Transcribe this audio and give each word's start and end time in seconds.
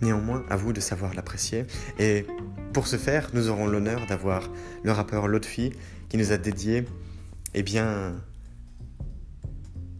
Néanmoins, 0.00 0.44
à 0.48 0.56
vous 0.56 0.72
de 0.72 0.80
savoir 0.80 1.14
l'apprécier. 1.14 1.66
Et 1.98 2.26
pour 2.72 2.86
ce 2.86 2.96
faire, 2.96 3.30
nous 3.34 3.48
aurons 3.48 3.66
l'honneur 3.66 4.06
d'avoir 4.06 4.48
le 4.82 4.92
rappeur 4.92 5.28
Lotfi 5.28 5.72
qui 6.08 6.16
nous 6.16 6.32
a 6.32 6.38
dédié, 6.38 6.84
eh 7.54 7.62
bien, 7.62 8.14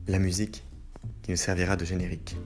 la 0.08 0.18
musique 0.18 0.64
qui 1.22 1.30
nous 1.30 1.36
servira 1.36 1.76
de 1.76 1.84
générique. 1.84 2.36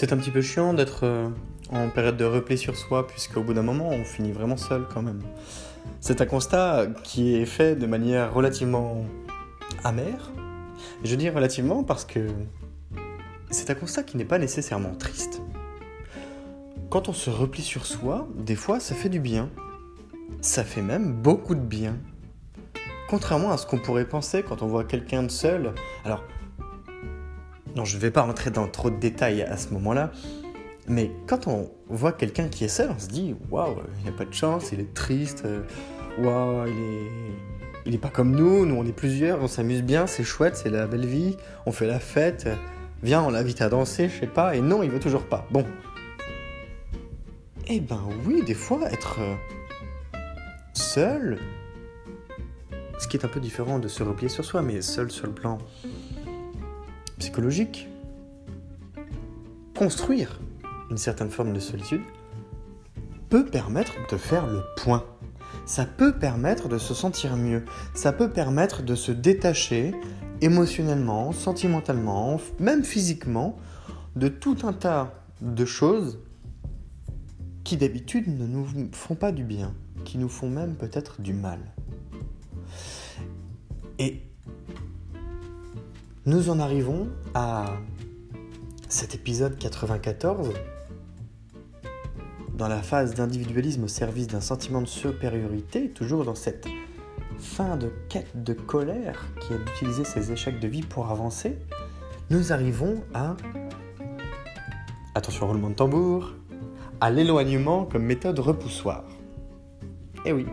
C'est 0.00 0.12
un 0.12 0.16
petit 0.16 0.30
peu 0.30 0.42
chiant 0.42 0.74
d'être 0.74 1.04
euh, 1.04 1.28
en 1.70 1.88
période 1.90 2.16
de 2.16 2.24
repli 2.24 2.56
sur 2.56 2.76
soi, 2.76 3.08
puisqu'au 3.08 3.42
bout 3.42 3.52
d'un 3.52 3.62
moment, 3.62 3.88
on 3.88 4.04
finit 4.04 4.30
vraiment 4.30 4.56
seul 4.56 4.86
quand 4.94 5.02
même. 5.02 5.20
C'est 6.00 6.20
un 6.20 6.26
constat 6.26 6.86
qui 7.02 7.34
est 7.34 7.46
fait 7.46 7.74
de 7.74 7.86
manière 7.86 8.32
relativement 8.32 9.04
amère. 9.82 10.30
Je 11.02 11.16
dis 11.16 11.28
relativement 11.28 11.82
parce 11.82 12.04
que 12.04 12.28
c'est 13.50 13.70
un 13.70 13.74
constat 13.74 14.04
qui 14.04 14.16
n'est 14.16 14.24
pas 14.24 14.38
nécessairement 14.38 14.94
triste. 14.94 15.42
Quand 16.88 17.08
on 17.08 17.12
se 17.12 17.30
replie 17.30 17.62
sur 17.62 17.84
soi, 17.84 18.28
des 18.36 18.54
fois 18.54 18.78
ça 18.78 18.94
fait 18.94 19.08
du 19.08 19.18
bien. 19.18 19.50
Ça 20.40 20.62
fait 20.62 20.82
même 20.82 21.12
beaucoup 21.12 21.56
de 21.56 21.60
bien. 21.60 21.96
Contrairement 23.08 23.50
à 23.50 23.56
ce 23.56 23.66
qu'on 23.66 23.78
pourrait 23.78 24.08
penser 24.08 24.44
quand 24.44 24.62
on 24.62 24.68
voit 24.68 24.84
quelqu'un 24.84 25.24
de 25.24 25.30
seul. 25.30 25.74
Alors, 26.04 26.22
non, 27.74 27.84
je 27.84 27.96
ne 27.96 28.00
vais 28.00 28.10
pas 28.12 28.22
rentrer 28.22 28.50
dans 28.50 28.68
trop 28.68 28.90
de 28.90 28.96
détails 28.96 29.42
à 29.42 29.56
ce 29.56 29.70
moment-là, 29.70 30.12
mais 30.88 31.10
quand 31.26 31.46
on 31.46 31.70
voit 31.88 32.12
quelqu'un 32.12 32.48
qui 32.48 32.64
est 32.64 32.68
seul, 32.68 32.90
on 32.94 32.98
se 32.98 33.08
dit 33.08 33.34
waouh, 33.50 33.76
il 34.00 34.10
n'a 34.10 34.16
pas 34.16 34.24
de 34.24 34.32
chance, 34.32 34.72
il 34.72 34.80
est 34.80 34.94
triste, 34.94 35.44
euh, 35.44 35.62
waouh, 36.18 36.66
il 36.66 36.72
est, 36.72 37.10
il 37.86 37.94
est 37.94 37.98
pas 37.98 38.08
comme 38.08 38.34
nous, 38.34 38.64
nous 38.64 38.74
on 38.74 38.86
est 38.86 38.92
plusieurs, 38.92 39.42
on 39.42 39.48
s'amuse 39.48 39.82
bien, 39.82 40.06
c'est 40.06 40.24
chouette, 40.24 40.56
c'est 40.56 40.70
la 40.70 40.86
belle 40.86 41.06
vie, 41.06 41.36
on 41.66 41.72
fait 41.72 41.86
la 41.86 42.00
fête, 42.00 42.48
viens, 43.02 43.22
on 43.22 43.30
l'invite 43.30 43.60
à 43.60 43.68
danser, 43.68 44.08
je 44.08 44.20
sais 44.20 44.26
pas, 44.26 44.56
et 44.56 44.60
non, 44.60 44.82
il 44.82 44.90
veut 44.90 45.00
toujours 45.00 45.24
pas. 45.24 45.46
Bon. 45.50 45.64
Eh 47.66 47.80
ben 47.80 48.02
oui, 48.26 48.42
des 48.42 48.54
fois, 48.54 48.90
être 48.90 49.18
euh, 49.20 49.34
seul, 50.72 51.38
ce 52.98 53.06
qui 53.08 53.18
est 53.18 53.24
un 53.26 53.28
peu 53.28 53.40
différent 53.40 53.78
de 53.78 53.88
se 53.88 54.02
replier 54.02 54.30
sur 54.30 54.44
soi, 54.44 54.62
mais 54.62 54.80
seul 54.80 55.10
sur 55.10 55.26
le 55.26 55.34
plan 55.34 55.58
psychologique, 57.18 57.88
construire 59.76 60.40
une 60.90 60.98
certaine 60.98 61.30
forme 61.30 61.52
de 61.52 61.60
solitude, 61.60 62.02
peut 63.28 63.44
permettre 63.44 63.94
de 64.10 64.16
faire 64.16 64.46
le 64.46 64.62
point. 64.76 65.04
Ça 65.66 65.84
peut 65.84 66.18
permettre 66.18 66.68
de 66.68 66.78
se 66.78 66.94
sentir 66.94 67.36
mieux. 67.36 67.64
Ça 67.94 68.12
peut 68.12 68.30
permettre 68.30 68.82
de 68.82 68.94
se 68.94 69.12
détacher 69.12 69.92
émotionnellement, 70.40 71.32
sentimentalement, 71.32 72.40
même 72.58 72.84
physiquement, 72.84 73.56
de 74.16 74.28
tout 74.28 74.56
un 74.64 74.72
tas 74.72 75.14
de 75.40 75.64
choses 75.64 76.18
qui 77.64 77.76
d'habitude 77.76 78.28
ne 78.28 78.46
nous 78.46 78.66
font 78.92 79.14
pas 79.14 79.30
du 79.30 79.44
bien, 79.44 79.74
qui 80.04 80.16
nous 80.16 80.28
font 80.28 80.48
même 80.48 80.74
peut-être 80.74 81.20
du 81.20 81.34
mal. 81.34 81.58
Et 83.98 84.22
nous 86.24 86.50
en 86.50 86.60
arrivons 86.60 87.08
à 87.34 87.76
cet 88.88 89.14
épisode 89.14 89.58
94 89.58 90.52
dans 92.58 92.66
la 92.66 92.82
phase 92.82 93.14
d'individualisme 93.14 93.84
au 93.84 93.88
service 93.88 94.26
d'un 94.26 94.40
sentiment 94.40 94.82
de 94.82 94.86
supériorité, 94.86 95.90
toujours 95.90 96.24
dans 96.24 96.34
cette 96.34 96.66
fin 97.38 97.76
de 97.76 97.92
quête 98.08 98.42
de 98.42 98.52
colère 98.52 99.26
qui 99.40 99.52
est 99.52 99.58
d'utiliser 99.58 100.04
ses 100.04 100.32
échecs 100.32 100.58
de 100.58 100.66
vie 100.66 100.82
pour 100.82 101.08
avancer, 101.08 101.56
nous 102.30 102.52
arrivons 102.52 103.04
à, 103.14 103.36
attention 105.14 105.46
roulement 105.46 105.70
de 105.70 105.76
tambour, 105.76 106.34
à 107.00 107.12
l'éloignement 107.12 107.84
comme 107.84 108.02
méthode 108.02 108.40
repoussoire. 108.40 109.04
Eh 110.24 110.32
oui, 110.32 110.46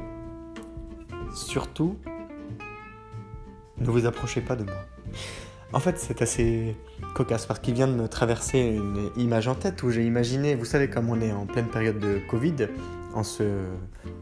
surtout, 1.34 1.98
ne 3.80 3.90
vous 3.90 4.06
approchez 4.06 4.42
pas 4.42 4.56
de 4.56 4.64
moi. 4.64 4.86
En 5.74 5.80
fait, 5.80 6.00
c'est 6.00 6.22
assez 6.22 6.76
cocasse 7.16 7.46
parce 7.46 7.60
qu'il 7.60 7.74
vient 7.74 7.88
de 7.88 7.94
me 7.94 8.08
traverser 8.08 8.60
une 8.60 9.10
image 9.18 9.48
en 9.48 9.56
tête 9.56 9.84
où 9.84 9.90
j'ai 9.90 10.06
imaginé, 10.06 10.56
vous 10.56 10.66
savez 10.66 10.90
comme 10.90 11.10
on 11.10 11.20
est 11.20 11.32
en 11.32 11.46
pleine 11.46 11.68
période 11.68 12.00
de 12.00 12.20
Covid, 12.30 12.68
en 13.14 13.24
ce 13.24 13.44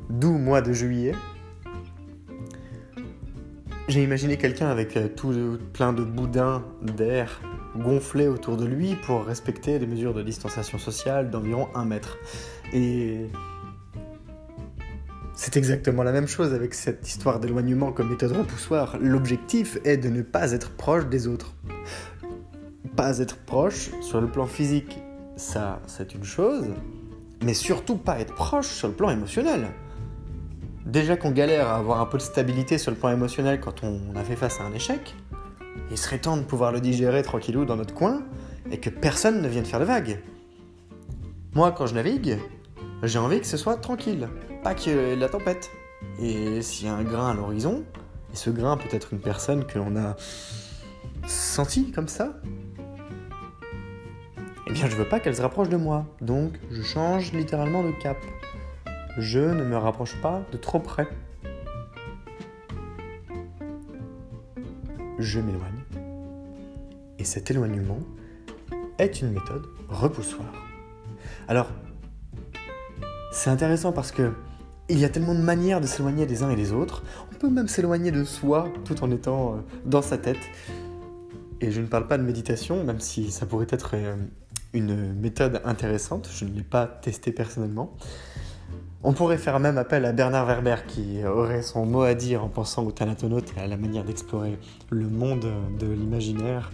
doux 0.09 0.37
mois 0.37 0.61
de 0.61 0.73
juillet, 0.73 1.13
j'ai 3.89 4.01
imaginé 4.01 4.37
quelqu'un 4.37 4.67
avec 4.67 4.95
euh, 4.95 5.09
tout 5.09 5.59
plein 5.73 5.91
de 5.91 6.03
boudins 6.03 6.63
d'air 6.81 7.41
gonflés 7.75 8.27
autour 8.27 8.55
de 8.55 8.65
lui 8.65 8.95
pour 8.95 9.25
respecter 9.25 9.77
des 9.77 9.87
mesures 9.87 10.13
de 10.13 10.21
distanciation 10.21 10.77
sociale 10.77 11.29
d'environ 11.29 11.67
un 11.75 11.85
mètre. 11.85 12.17
Et 12.71 13.27
c'est 15.35 15.57
exactement 15.57 16.03
la 16.03 16.11
même 16.11 16.27
chose 16.27 16.53
avec 16.53 16.73
cette 16.73 17.07
histoire 17.07 17.39
d'éloignement 17.39 17.91
comme 17.91 18.09
méthode 18.09 18.33
repoussoire. 18.33 18.97
L'objectif 19.01 19.77
est 19.83 19.97
de 19.97 20.09
ne 20.09 20.21
pas 20.21 20.51
être 20.51 20.71
proche 20.71 21.07
des 21.07 21.27
autres. 21.27 21.55
Pas 22.95 23.17
être 23.17 23.37
proche 23.37 23.89
sur 24.01 24.21
le 24.21 24.27
plan 24.27 24.45
physique, 24.45 24.99
ça 25.35 25.81
c'est 25.87 26.13
une 26.13 26.23
chose, 26.23 26.67
mais 27.43 27.55
surtout 27.55 27.97
pas 27.97 28.19
être 28.19 28.35
proche 28.35 28.67
sur 28.67 28.87
le 28.87 28.93
plan 28.93 29.09
émotionnel. 29.09 29.67
Déjà 30.85 31.15
qu'on 31.15 31.31
galère 31.31 31.67
à 31.67 31.77
avoir 31.77 32.01
un 32.01 32.05
peu 32.05 32.17
de 32.17 32.23
stabilité 32.23 32.77
sur 32.77 32.91
le 32.91 32.97
plan 32.97 33.09
émotionnel 33.09 33.59
quand 33.59 33.83
on 33.83 34.15
a 34.15 34.23
fait 34.23 34.35
face 34.35 34.59
à 34.59 34.63
un 34.63 34.73
échec, 34.73 35.15
il 35.89 35.97
serait 35.97 36.19
temps 36.19 36.37
de 36.37 36.43
pouvoir 36.43 36.71
le 36.71 36.81
digérer 36.81 37.23
tranquillou 37.23 37.65
dans 37.65 37.77
notre 37.77 37.95
coin 37.95 38.21
et 38.69 38.79
que 38.79 38.91
personne 38.91 39.41
ne 39.41 39.47
vienne 39.47 39.65
faire 39.65 39.79
de 39.79 39.85
vagues. 39.85 40.19
Moi, 41.55 41.71
quand 41.71 41.87
je 41.87 41.95
navigue, 41.95 42.37
j'ai 43.01 43.17
envie 43.17 43.39
que 43.39 43.47
ce 43.47 43.57
soit 43.57 43.77
tranquille, 43.77 44.27
pas 44.63 44.73
ait 44.87 45.15
la 45.17 45.27
tempête. 45.27 45.71
Et 46.19 46.61
s'il 46.61 46.87
y 46.87 46.89
a 46.89 46.93
un 46.93 47.03
grain 47.03 47.31
à 47.31 47.33
l'horizon, 47.33 47.83
et 48.31 48.35
ce 48.35 48.49
grain 48.49 48.77
peut 48.77 48.89
être 48.91 49.13
une 49.13 49.19
personne 49.19 49.65
que 49.65 49.77
l'on 49.77 49.95
a 49.97 50.15
senti 51.27 51.91
comme 51.91 52.07
ça, 52.07 52.33
eh 54.67 54.71
bien 54.71 54.87
je 54.87 54.95
veux 54.95 55.07
pas 55.07 55.19
qu'elle 55.19 55.35
se 55.35 55.41
rapproche 55.41 55.69
de 55.69 55.75
moi. 55.75 56.05
Donc 56.21 56.53
je 56.71 56.81
change 56.81 57.33
littéralement 57.33 57.83
de 57.83 57.91
cap. 57.91 58.17
Je 59.17 59.39
ne 59.39 59.63
me 59.63 59.77
rapproche 59.77 60.15
pas 60.21 60.41
de 60.51 60.57
trop 60.57 60.79
près. 60.79 61.07
Je 65.19 65.39
m'éloigne. 65.39 65.83
Et 67.19 67.25
cet 67.25 67.51
éloignement 67.51 67.99
est 68.97 69.21
une 69.21 69.31
méthode 69.31 69.67
repoussoire. 69.89 70.53
Alors, 71.47 71.67
c'est 73.31 73.49
intéressant 73.49 73.91
parce 73.91 74.11
que 74.11 74.31
il 74.89 74.99
y 74.99 75.05
a 75.05 75.09
tellement 75.09 75.33
de 75.33 75.41
manières 75.41 75.81
de 75.81 75.87
s'éloigner 75.87 76.25
des 76.25 76.43
uns 76.43 76.51
et 76.51 76.55
des 76.55 76.73
autres. 76.73 77.03
On 77.31 77.35
peut 77.35 77.49
même 77.49 77.67
s'éloigner 77.67 78.11
de 78.11 78.23
soi 78.23 78.71
tout 78.85 79.03
en 79.03 79.11
étant 79.11 79.53
euh, 79.53 79.57
dans 79.85 80.01
sa 80.01 80.17
tête. 80.17 80.39
Et 81.61 81.71
je 81.71 81.79
ne 81.79 81.87
parle 81.87 82.07
pas 82.07 82.17
de 82.17 82.23
méditation, 82.23 82.83
même 82.83 82.99
si 82.99 83.31
ça 83.31 83.45
pourrait 83.45 83.67
être 83.69 83.91
euh, 83.93 84.15
une 84.73 85.13
méthode 85.13 85.61
intéressante. 85.63 86.29
Je 86.33 86.45
ne 86.45 86.51
l'ai 86.51 86.63
pas 86.63 86.87
testé 86.87 87.31
personnellement. 87.31 87.95
On 89.05 89.13
pourrait 89.13 89.37
faire 89.37 89.59
même 89.59 89.77
appel 89.77 90.05
à 90.05 90.13
Bernard 90.13 90.45
Werber 90.45 90.77
qui 90.87 91.25
aurait 91.25 91.61
son 91.61 91.85
mot 91.85 92.03
à 92.03 92.13
dire 92.13 92.43
en 92.43 92.47
pensant 92.47 92.85
au 92.85 92.91
Thanatonaute 92.91 93.53
et 93.57 93.59
à 93.59 93.67
la 93.67 93.75
manière 93.75 94.05
d'explorer 94.05 94.57
le 94.89 95.09
monde 95.09 95.45
de 95.77 95.87
l'imaginaire 95.87 96.71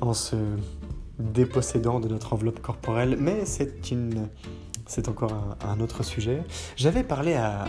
en 0.00 0.12
se 0.12 0.34
dépossédant 1.20 2.00
de 2.00 2.08
notre 2.08 2.32
enveloppe 2.32 2.60
corporelle. 2.60 3.16
Mais 3.18 3.44
c'est 3.44 3.90
une... 3.92 4.28
C'est 4.90 5.06
encore 5.06 5.56
un, 5.64 5.78
autre 5.78 6.02
sujet. 6.02 6.42
J'avais 6.74 7.04
parlé 7.04 7.34
à 7.34 7.66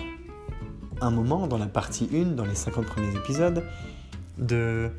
un 1.02 1.12
moment 1.12 1.46
dans 1.46 1.60
la 1.60 1.68
partie 1.68 2.10
1, 2.12 2.32
dans 2.32 2.46
les 2.46 2.56
50 2.56 2.84
premiers 2.84 3.16
épisodes, 3.16 3.64
de 4.40 4.90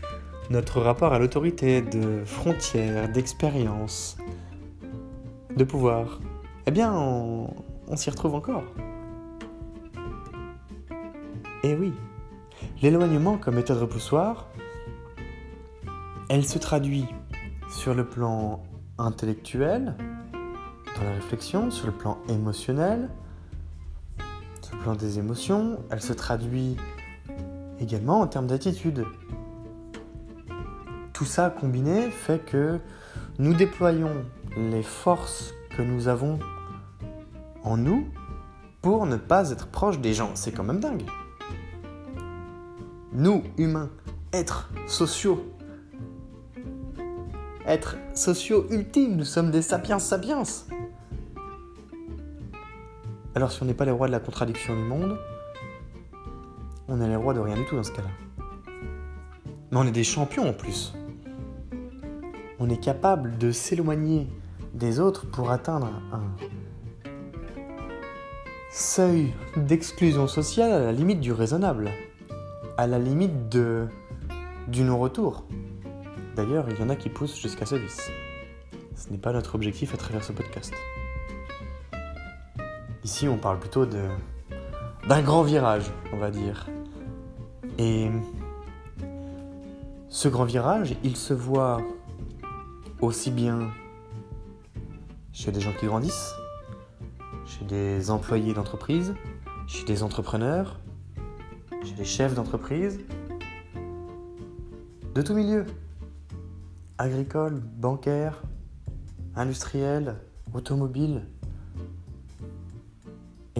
notre 0.48 0.80
rapport 0.80 1.12
à 1.12 1.18
l'autorité, 1.18 1.82
de 1.82 2.22
frontières, 2.24 3.10
d'expérience, 3.10 4.16
de 5.56 5.64
pouvoir, 5.64 6.20
eh 6.66 6.70
bien, 6.70 6.94
on, 6.94 7.48
s'y 7.96 8.08
retrouve 8.08 8.36
encore. 8.36 8.72
Et 11.64 11.74
oui, 11.74 11.92
l'éloignement 12.82 13.36
comme 13.36 13.56
méthode 13.56 13.78
repoussoire, 13.78 14.46
elle 16.28 16.44
se 16.44 16.60
traduit 16.60 17.06
sur 17.68 17.94
le 17.94 18.06
plan 18.06 18.62
intellectuel, 18.96 19.96
dans 20.96 21.04
la 21.04 21.14
réflexion, 21.14 21.70
sur 21.70 21.86
le 21.86 21.92
plan 21.92 22.18
émotionnel, 22.28 23.08
sur 24.60 24.76
le 24.76 24.82
plan 24.82 24.94
des 24.94 25.18
émotions, 25.18 25.78
elle 25.90 26.02
se 26.02 26.12
traduit 26.12 26.76
également 27.80 28.20
en 28.20 28.26
termes 28.26 28.46
d'attitude, 28.46 29.04
tout 31.12 31.24
ça 31.24 31.50
combiné 31.50 32.10
fait 32.10 32.38
que 32.44 32.78
nous 33.38 33.54
déployons 33.54 34.24
les 34.56 34.82
forces 34.82 35.54
que 35.76 35.82
nous 35.82 36.08
avons 36.08 36.38
en 37.64 37.76
nous 37.76 38.06
pour 38.80 39.06
ne 39.06 39.16
pas 39.16 39.50
être 39.50 39.68
proche 39.68 40.00
des 40.00 40.12
gens. 40.12 40.32
C'est 40.34 40.52
quand 40.52 40.64
même 40.64 40.80
dingue. 40.80 41.04
Nous, 43.12 43.42
humains, 43.58 43.90
êtres 44.32 44.70
sociaux, 44.86 45.44
êtres 47.66 47.96
sociaux 48.14 48.66
ultimes, 48.70 49.16
nous 49.16 49.24
sommes 49.24 49.50
des 49.50 49.62
sapiens 49.62 49.98
sapiens. 49.98 50.42
Alors 53.34 53.52
si 53.52 53.62
on 53.62 53.66
n'est 53.66 53.74
pas 53.74 53.84
les 53.84 53.90
rois 53.90 54.06
de 54.06 54.12
la 54.12 54.20
contradiction 54.20 54.74
du 54.74 54.82
monde, 54.82 55.16
on 56.88 57.00
est 57.00 57.08
les 57.08 57.16
rois 57.16 57.34
de 57.34 57.40
rien 57.40 57.56
du 57.56 57.64
tout 57.64 57.76
dans 57.76 57.82
ce 57.82 57.92
cas-là. 57.92 58.10
Mais 59.70 59.78
on 59.78 59.84
est 59.84 59.92
des 59.92 60.04
champions 60.04 60.48
en 60.48 60.52
plus 60.52 60.92
on 62.62 62.70
est 62.70 62.80
capable 62.80 63.38
de 63.38 63.50
s'éloigner 63.50 64.28
des 64.72 65.00
autres 65.00 65.28
pour 65.28 65.50
atteindre 65.50 65.90
un 66.12 66.22
seuil 68.70 69.34
d'exclusion 69.56 70.28
sociale 70.28 70.70
à 70.70 70.78
la 70.78 70.92
limite 70.92 71.18
du 71.18 71.32
raisonnable, 71.32 71.90
à 72.78 72.86
la 72.86 73.00
limite 73.00 73.48
de, 73.48 73.88
du 74.68 74.84
non-retour. 74.84 75.44
D'ailleurs, 76.36 76.66
il 76.70 76.78
y 76.78 76.82
en 76.84 76.88
a 76.88 76.94
qui 76.94 77.08
poussent 77.08 77.36
jusqu'à 77.36 77.66
ce 77.66 77.74
vice. 77.74 78.12
Ce 78.94 79.10
n'est 79.10 79.18
pas 79.18 79.32
notre 79.32 79.56
objectif 79.56 79.92
à 79.92 79.96
travers 79.96 80.22
ce 80.22 80.30
podcast. 80.30 80.72
Ici, 83.04 83.26
on 83.26 83.36
parle 83.36 83.58
plutôt 83.58 83.84
d'un 83.84 85.22
grand 85.22 85.42
virage, 85.42 85.90
on 86.12 86.18
va 86.18 86.30
dire. 86.30 86.68
Et 87.78 88.08
ce 90.08 90.28
grand 90.28 90.44
virage, 90.44 90.94
il 91.02 91.16
se 91.16 91.34
voit 91.34 91.80
aussi 93.00 93.32
bien 93.32 93.70
chez 95.32 95.50
des 95.50 95.60
gens 95.60 95.72
qui 95.72 95.86
grandissent, 95.86 96.32
chez 97.44 97.64
des 97.64 98.10
employés 98.10 98.54
d'entreprise, 98.54 99.14
chez 99.66 99.84
des 99.84 100.04
entrepreneurs, 100.04 100.78
chez 101.82 101.94
des 101.94 102.04
chefs 102.04 102.34
d'entreprise, 102.34 103.00
de 105.14 105.22
tout 105.22 105.34
milieu, 105.34 105.66
agricole, 106.98 107.54
bancaire, 107.54 108.42
industriel, 109.34 110.16
automobile, 110.54 111.26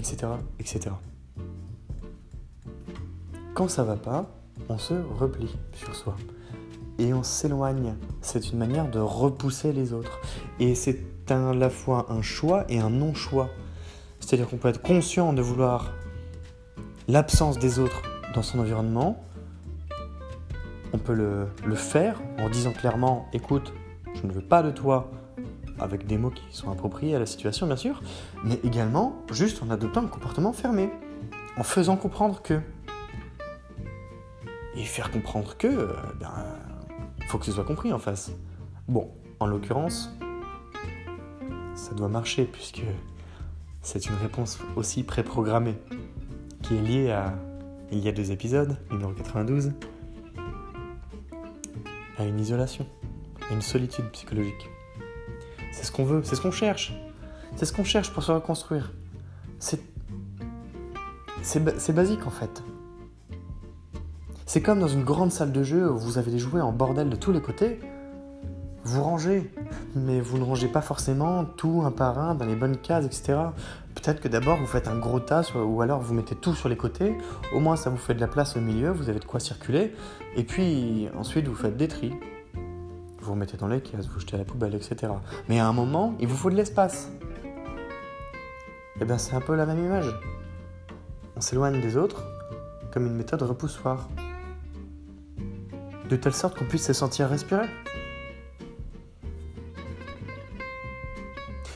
etc., 0.03 0.33
etc. 0.59 0.91
Quand 3.55 3.69
ça 3.69 3.85
va 3.85 3.95
pas, 3.95 4.29
on 4.69 4.77
se 4.79 4.95
replie 4.95 5.57
sur 5.75 5.95
soi 5.95 6.17
et 6.99 7.15
on 7.15 7.23
s'éloigne. 7.23 7.95
C'est 8.21 8.51
une 8.51 8.59
manière 8.59 8.91
de 8.91 8.99
repousser 8.99 9.73
les 9.73 9.93
autres. 9.93 10.21
Et 10.59 10.75
c'est 10.75 10.99
à 11.31 11.55
la 11.55 11.71
fois 11.71 12.07
un 12.11 12.21
choix 12.21 12.65
et 12.69 12.81
un 12.81 12.91
non-choix. 12.91 13.49
C'est-à-dire 14.19 14.49
qu'on 14.49 14.57
peut 14.57 14.69
être 14.69 14.83
conscient 14.83 15.33
de 15.33 15.41
vouloir 15.41 15.93
l'absence 17.07 17.59
des 17.61 17.79
autres 17.79 18.03
dans 18.35 18.43
son 18.43 18.59
environnement. 18.59 19.25
On 20.93 20.99
peut 20.99 21.15
le, 21.15 21.47
le, 21.65 21.75
faire 21.77 22.21
en 22.39 22.51
disant 22.51 22.73
clairement, 22.73 23.29
écoute, 23.33 23.73
je 24.15 24.27
ne 24.27 24.33
veux 24.33 24.43
pas 24.43 24.63
de 24.63 24.73
toi, 24.73 25.11
avec 25.82 26.06
des 26.06 26.19
mots 26.19 26.31
qui 26.31 26.44
sont 26.50 26.70
appropriés 26.70 27.14
à 27.14 27.19
la 27.19 27.26
situation 27.26 27.67
bien 27.67 27.76
sûr, 27.76 28.02
mais 28.44 28.58
également 28.64 29.23
juste 29.31 29.62
en 29.62 29.70
adoptant 29.70 30.02
un 30.02 30.08
comportement 30.08 30.52
fermé, 30.52 30.90
en 31.56 31.62
faisant 31.62 31.96
comprendre 31.96 32.43
que. 32.43 32.61
Et 34.75 34.84
faire 34.84 35.11
comprendre 35.11 35.56
que, 35.58 35.67
euh, 35.67 35.93
ben, 36.19 36.32
faut 37.29 37.38
que 37.38 37.44
ce 37.44 37.52
soit 37.52 37.64
compris 37.64 37.93
en 37.93 37.99
face. 37.99 38.32
Bon, 38.88 39.11
en 39.38 39.46
l'occurrence, 39.46 40.11
ça 41.75 41.94
doit 41.94 42.08
marcher 42.08 42.44
puisque 42.44 42.82
c'est 43.82 44.06
une 44.06 44.14
réponse 44.14 44.58
aussi 44.76 45.02
préprogrammée 45.02 45.76
qui 46.62 46.76
est 46.76 46.81
liée 46.81 47.11
à 47.11 47.34
il 47.93 47.99
y 47.99 48.08
a 48.08 48.12
deux 48.12 48.32
épisodes, 48.32 48.79
numéro 48.90 49.12
92, 49.12 49.73
à 52.17 52.25
une 52.25 52.40
isolation, 52.40 52.87
à 53.50 53.52
une 53.52 53.61
solitude 53.61 54.06
psychologique. 54.12 54.70
C'est 55.73 55.85
ce 55.85 55.91
qu'on 55.91 56.05
veut, 56.05 56.23
c'est 56.23 56.37
ce 56.37 56.41
qu'on 56.41 56.53
cherche. 56.53 56.95
C'est 57.57 57.65
ce 57.65 57.73
qu'on 57.73 57.85
cherche 57.85 58.13
pour 58.13 58.23
se 58.23 58.31
reconstruire. 58.31 58.93
C'est 59.59 59.83
basique 61.93 62.27
en 62.27 62.31
fait. 62.31 62.63
C'est 64.46 64.63
comme 64.63 64.81
dans 64.81 64.89
une 64.89 65.05
grande 65.05 65.32
salle 65.32 65.51
de 65.51 65.63
jeu 65.63 65.91
où 65.91 65.99
vous 65.99 66.19
avez 66.19 66.31
des 66.31 66.39
jouets 66.39 66.61
en 66.61 66.73
bordel 66.73 67.08
de 67.08 67.17
tous 67.17 67.32
les 67.32 67.41
côtés. 67.41 67.81
Vous 68.85 69.03
rangez, 69.03 69.51
mais 69.94 70.20
vous 70.20 70.39
ne 70.39 70.44
rangez 70.44 70.69
pas 70.69 70.82
forcément 70.82 71.44
tout 71.44 71.82
un 71.87 71.91
par 71.91 72.19
un 72.19 72.35
dans 72.35 72.44
les 72.44 72.56
bonnes 72.56 72.77
cases, 72.77 73.06
etc. 73.06 73.39
Peut-être 73.94 74.20
que 74.20 74.29
d'abord 74.29 74.58
vous 74.58 74.67
faites 74.67 74.89
un 74.89 74.99
gros 74.99 75.20
tas, 75.20 75.43
ou 75.55 75.82
alors 75.82 76.01
vous 76.01 76.15
mettez 76.15 76.35
tout 76.35 76.55
sur 76.55 76.69
les 76.69 76.77
côtés. 76.77 77.17
Au 77.55 77.61
moins 77.61 77.77
ça 77.77 77.91
vous 77.91 77.96
fait 77.96 78.15
de 78.15 78.20
la 78.20 78.27
place 78.27 78.56
au 78.56 78.61
milieu, 78.61 78.91
vous 78.91 79.08
avez 79.08 79.20
de 79.20 79.25
quoi 79.25 79.41
circuler. 79.41 79.94
Et 80.37 80.43
puis 80.43 81.08
ensuite 81.17 81.46
vous 81.46 81.55
faites 81.55 81.77
des 81.77 81.89
tris. 81.89 82.13
Vous 83.22 83.31
remettez 83.31 83.56
dans 83.56 83.69
les 83.69 83.81
cases, 83.81 84.08
vous 84.08 84.19
jetez 84.19 84.34
à 84.34 84.38
la 84.38 84.44
poubelle, 84.44 84.74
etc. 84.74 85.12
Mais 85.48 85.60
à 85.60 85.69
un 85.69 85.72
moment, 85.72 86.17
il 86.19 86.26
vous 86.26 86.36
faut 86.36 86.50
de 86.50 86.56
l'espace. 86.56 87.08
Et 88.96 89.02
eh 89.02 89.05
bien 89.05 89.17
c'est 89.17 89.36
un 89.36 89.41
peu 89.41 89.55
la 89.55 89.64
même 89.64 89.79
image. 89.79 90.12
On 91.36 91.41
s'éloigne 91.41 91.81
des 91.81 91.96
autres 91.96 92.24
comme 92.93 93.06
une 93.06 93.14
méthode 93.14 93.43
repoussoire 93.43 94.08
de 96.10 96.17
telle 96.17 96.34
sorte 96.34 96.58
qu'on 96.58 96.64
puisse 96.64 96.84
se 96.84 96.93
sentir 96.93 97.29
respirer. 97.29 97.67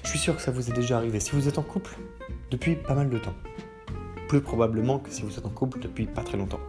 Je 0.02 0.08
suis 0.08 0.18
sûr 0.18 0.34
que 0.34 0.42
ça 0.42 0.50
vous 0.50 0.68
est 0.68 0.74
déjà 0.74 0.96
arrivé 0.96 1.20
si 1.20 1.30
vous 1.30 1.46
êtes 1.46 1.58
en 1.58 1.62
couple 1.62 1.96
depuis 2.50 2.74
pas 2.74 2.94
mal 2.94 3.08
de 3.08 3.18
temps. 3.18 3.34
Plus 4.28 4.40
probablement 4.40 4.98
que 4.98 5.10
si 5.10 5.22
vous 5.22 5.38
êtes 5.38 5.46
en 5.46 5.50
couple 5.50 5.78
depuis 5.78 6.06
pas 6.06 6.24
très 6.24 6.36
longtemps. 6.36 6.60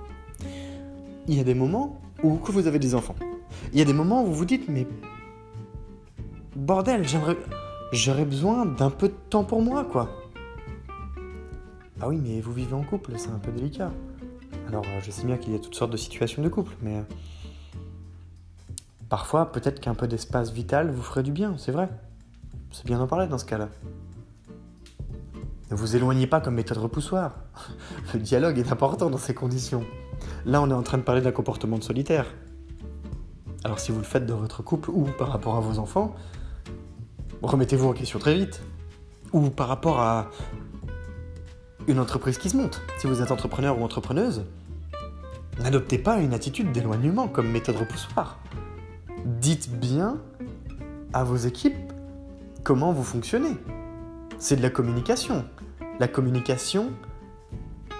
Il 1.27 1.33
y 1.33 1.39
a 1.39 1.43
des 1.43 1.55
moments 1.55 1.99
où 2.21 2.35
vous 2.35 2.67
avez 2.67 2.77
des 2.77 2.93
enfants. 2.93 3.15
Il 3.73 3.79
y 3.79 3.81
a 3.81 3.85
des 3.85 3.93
moments 3.93 4.23
où 4.23 4.27
vous 4.27 4.33
vous 4.33 4.45
dites 4.45 4.67
mais 4.69 4.87
bordel, 6.55 7.07
j'aimerais 7.07 7.37
j'aurais 7.91 8.25
besoin 8.25 8.65
d'un 8.65 8.89
peu 8.89 9.07
de 9.09 9.15
temps 9.29 9.43
pour 9.43 9.61
moi 9.61 9.85
quoi. 9.85 10.09
Ah 11.99 12.07
oui, 12.07 12.19
mais 12.21 12.41
vous 12.41 12.53
vivez 12.53 12.73
en 12.73 12.83
couple, 12.83 13.13
c'est 13.17 13.29
un 13.31 13.39
peu 13.39 13.51
délicat. 13.51 13.91
Alors, 14.67 14.85
je 15.01 15.09
sais 15.09 15.25
bien 15.25 15.37
qu'il 15.37 15.53
y 15.53 15.55
a 15.55 15.59
toutes 15.59 15.73
sortes 15.73 15.91
de 15.91 15.97
situations 15.97 16.43
de 16.43 16.49
couple, 16.49 16.75
mais 16.83 17.01
Parfois, 19.09 19.53
peut-être 19.53 19.79
qu'un 19.79 19.93
peu 19.93 20.07
d'espace 20.07 20.51
vital 20.51 20.91
vous 20.91 21.01
ferait 21.01 21.23
du 21.23 21.31
bien, 21.31 21.55
c'est 21.57 21.71
vrai. 21.71 21.89
C'est 22.71 22.85
bien 22.85 22.97
d'en 22.97 23.07
parler 23.07 23.27
dans 23.27 23.37
ce 23.37 23.45
cas-là. 23.45 23.69
Ne 25.71 25.75
vous 25.75 25.95
éloignez 25.95 26.27
pas 26.27 26.41
comme 26.41 26.55
méthode 26.55 26.79
repoussoire. 26.79 27.35
Le 28.13 28.19
dialogue 28.19 28.57
est 28.57 28.71
important 28.71 29.09
dans 29.09 29.17
ces 29.17 29.33
conditions. 29.33 29.85
Là, 30.45 30.61
on 30.61 30.69
est 30.69 30.73
en 30.73 30.83
train 30.83 30.97
de 30.97 31.03
parler 31.03 31.21
d'un 31.21 31.31
comportement 31.31 31.77
de 31.77 31.83
solitaire. 31.83 32.25
Alors 33.67 33.79
si 33.79 33.91
vous 33.91 33.97
le 33.97 34.05
faites 34.05 34.25
dans 34.25 34.37
votre 34.37 34.63
couple 34.63 34.89
ou 34.91 35.03
par 35.17 35.27
rapport 35.27 35.57
à 35.57 35.59
vos 35.59 35.77
enfants, 35.77 36.15
remettez-vous 37.41 37.89
en 37.89 37.91
question 37.91 38.17
très 38.17 38.33
vite. 38.33 38.61
Ou 39.33 39.49
par 39.49 39.67
rapport 39.67 39.99
à 39.99 40.31
une 41.85 41.99
entreprise 41.99 42.37
qui 42.37 42.49
se 42.49 42.55
monte. 42.55 42.81
Si 42.97 43.07
vous 43.07 43.21
êtes 43.21 43.29
entrepreneur 43.29 43.77
ou 43.77 43.83
entrepreneuse, 43.83 44.45
n'adoptez 45.59 45.97
pas 45.97 46.19
une 46.19 46.33
attitude 46.33 46.71
d'éloignement 46.71 47.27
comme 47.27 47.49
méthode 47.49 47.75
repoussoire. 47.75 48.39
dites 49.25 49.69
bien 49.69 50.21
à 51.11 51.25
vos 51.25 51.35
équipes 51.35 51.91
comment 52.63 52.93
vous 52.93 53.03
fonctionnez. 53.03 53.57
C'est 54.39 54.55
de 54.55 54.61
la 54.61 54.69
communication. 54.69 55.43
La 55.99 56.07
communication, 56.07 56.91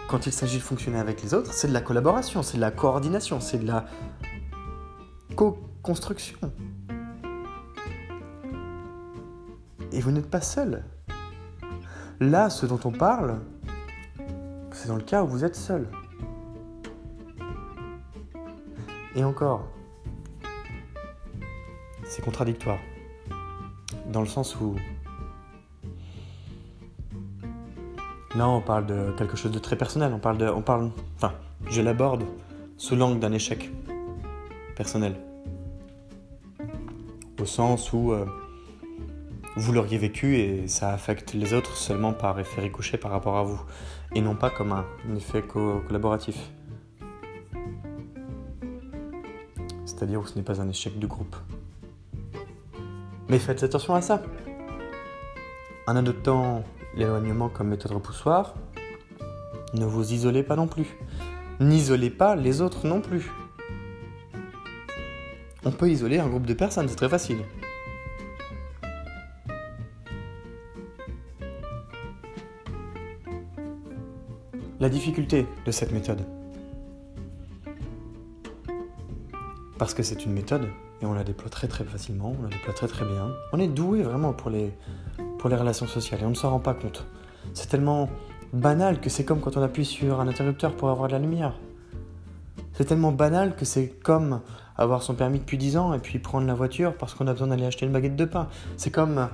quand 0.08 0.28
il 0.28 0.32
s'agit 0.32 0.60
de 0.60 0.64
fonctionner 0.64 0.98
avec 0.98 1.22
les 1.24 1.34
autres, 1.34 1.52
c'est 1.52 1.68
de 1.68 1.74
la 1.74 1.82
collaboration, 1.82 2.42
c'est 2.42 2.56
de 2.56 2.62
la 2.62 2.72
coordination, 2.72 3.42
c'est 3.42 3.58
de 3.58 3.68
la 3.68 3.86
co-construction. 5.38 6.38
Et 9.92 10.02
vous 10.02 10.12
n'êtes 10.12 10.30
pas 10.30 10.42
seul. 10.42 10.84
Là, 12.20 12.50
ce 12.50 12.66
dont 12.66 12.80
on 12.84 12.92
parle, 12.92 13.40
c'est 14.72 14.88
dans 14.88 14.96
le 14.96 15.04
cas 15.04 15.24
où 15.24 15.28
vous 15.28 15.46
êtes 15.46 15.56
seul. 15.56 15.88
Et 19.16 19.24
encore, 19.24 19.68
c'est 22.04 22.24
contradictoire. 22.26 22.80
Dans 24.12 24.22
le 24.22 24.28
sens 24.28 24.60
où... 24.60 24.76
Là, 28.36 28.50
on 28.50 28.62
parle 28.62 28.88
de 28.88 29.14
quelque 29.18 29.38
chose 29.38 29.52
de 29.52 29.60
très 29.60 29.76
personnel. 29.76 30.14
On 30.14 30.20
parle 30.20 30.40
de... 30.40 30.48
On 30.48 30.64
parle... 30.64 30.90
Enfin, 31.16 31.34
je 31.70 31.82
l'aborde 31.82 32.24
sous 32.78 32.96
l'angle 32.96 33.20
d'un 33.20 33.32
échec 33.32 33.72
personnel. 34.76 35.27
Au 37.40 37.46
sens 37.46 37.94
où 37.94 38.12
euh, 38.12 38.26
vous 39.56 39.74
l'auriez 39.74 39.98
vécu 39.98 40.38
et 40.38 40.68
ça 40.68 40.92
affecte 40.92 41.34
les 41.34 41.54
autres 41.54 41.76
seulement 41.78 42.14
par 42.14 42.40
effet 42.40 42.62
ricochet 42.62 42.98
par 42.98 43.12
rapport 43.12 43.38
à 43.38 43.44
vous. 43.44 43.62
Et 44.16 44.22
non 44.22 44.36
pas 44.36 44.50
comme 44.50 44.72
un 44.72 44.86
effet 45.16 45.42
collaboratif. 45.42 46.38
c'est-à-dire 49.98 50.22
où 50.22 50.28
ce 50.28 50.36
n'est 50.36 50.44
pas 50.44 50.62
un 50.62 50.70
échec 50.70 51.00
de 51.00 51.08
groupe. 51.08 51.36
Mais 53.30 53.40
faites 53.40 53.64
attention 53.64 53.96
à 53.96 54.02
ça. 54.02 54.22
En 55.88 55.96
adoptant 55.96 56.64
l'éloignement 56.96 57.50
comme 57.50 57.70
méthode 57.70 57.94
repoussoire, 57.94 58.54
ne 59.74 59.86
vous 59.86 60.14
isolez 60.14 60.44
pas 60.44 60.56
non 60.56 60.68
plus. 60.68 60.98
N'isolez 61.60 62.12
pas 62.12 62.36
les 62.36 62.62
autres 62.62 62.86
non 62.86 63.02
plus. 63.02 63.32
On 65.66 65.72
peut 65.72 65.90
isoler 65.90 66.20
un 66.20 66.28
groupe 66.28 66.46
de 66.46 66.54
personnes, 66.54 66.88
c'est 66.88 66.96
très 66.96 67.10
facile. 67.10 67.40
La 74.80 74.90
difficulté 74.90 75.48
de 75.66 75.72
cette 75.72 75.92
méthode, 75.92 76.24
parce 79.78 79.94
que 79.94 80.04
c'est 80.04 80.26
une 80.26 80.34
méthode 80.34 80.68
et 81.02 81.06
on 81.06 81.14
la 81.14 81.24
déploie 81.24 81.50
très 81.50 81.68
très 81.68 81.84
facilement, 81.84 82.36
on 82.40 82.44
la 82.44 82.50
déploie 82.50 82.74
très 82.74 82.88
très 82.88 83.06
bien. 83.06 83.32
On 83.54 83.60
est 83.60 83.68
doué 83.68 84.02
vraiment 84.02 84.34
pour 84.34 84.50
les, 84.50 84.72
pour 85.40 85.50
les 85.50 85.56
relations 85.56 85.88
sociales 85.88 86.22
et 86.22 86.26
on 86.26 86.32
ne 86.32 86.36
s'en 86.36 86.52
rend 86.52 86.60
pas 86.60 86.74
compte. 86.74 87.06
C'est 87.54 87.68
tellement 87.68 88.10
banal 88.54 89.00
que 89.02 89.10
c'est 89.10 89.26
comme 89.26 89.40
quand 89.40 89.58
on 89.58 89.62
appuie 89.62 89.86
sur 89.86 90.20
un 90.20 90.28
interrupteur 90.28 90.76
pour 90.76 90.90
avoir 90.90 91.08
de 91.08 91.14
la 91.14 91.20
lumière. 91.20 91.54
C'est 92.74 92.86
tellement 92.86 93.12
banal 93.12 93.56
que 93.56 93.66
c'est 93.66 93.88
comme 93.88 94.42
avoir 94.78 95.02
son 95.04 95.16
permis 95.16 95.40
depuis 95.40 95.58
10 95.58 95.78
ans 95.78 95.94
et 95.94 96.00
puis 96.00 96.20
prendre 96.20 96.48
la 96.48 96.54
voiture 96.54 96.96
parce 96.96 97.14
qu'on 97.14 97.28
a 97.28 97.34
besoin 97.34 97.48
d'aller 97.48 97.66
acheter 97.66 97.86
une 97.86 97.92
baguette 97.92 98.16
de 98.16 98.26
pain. 98.26 98.48
C'est 98.78 98.92
comme 98.92 99.28